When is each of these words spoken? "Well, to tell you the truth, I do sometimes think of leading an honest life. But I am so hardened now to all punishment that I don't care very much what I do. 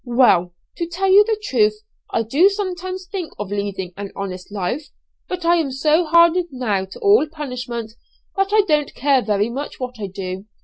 "Well, 0.03 0.55
to 0.77 0.87
tell 0.87 1.11
you 1.11 1.23
the 1.25 1.39
truth, 1.43 1.75
I 2.11 2.23
do 2.23 2.49
sometimes 2.49 3.07
think 3.11 3.33
of 3.37 3.51
leading 3.51 3.93
an 3.95 4.11
honest 4.15 4.51
life. 4.51 4.87
But 5.27 5.45
I 5.45 5.57
am 5.57 5.71
so 5.71 6.05
hardened 6.05 6.49
now 6.51 6.85
to 6.85 6.99
all 7.01 7.27
punishment 7.31 7.91
that 8.35 8.51
I 8.51 8.61
don't 8.67 8.95
care 8.95 9.21
very 9.21 9.51
much 9.51 9.79
what 9.79 9.97
I 9.99 10.07
do. 10.07 10.47